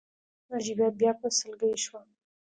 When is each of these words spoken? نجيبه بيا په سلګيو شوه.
نجيبه 0.53 0.87
بيا 0.99 1.11
په 1.19 1.27
سلګيو 1.37 1.77
شوه. 1.83 2.01